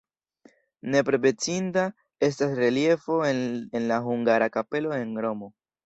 [0.95, 1.83] Nepre menciinda
[2.29, 3.47] estas reliefo en
[3.93, 5.57] la hungara kapelo en Romo.